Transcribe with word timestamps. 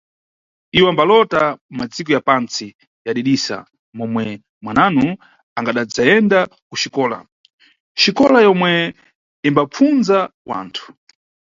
Iwo 0.77 0.87
ambalota 0.91 1.41
madziko 1.77 2.09
ya 2.15 2.21
pantsi 2.29 2.65
yadidisa, 3.05 3.57
momwe 3.97 4.23
mwananu 4.63 5.05
angadadzayenda 5.57 6.39
kuxikola, 6.69 7.17
xikola 8.01 8.37
yomwe 8.47 8.71
imbapfunza 9.47 10.17
wanthu. 10.49 10.85